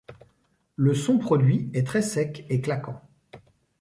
[0.77, 2.99] Le son produit est très sec et claquant.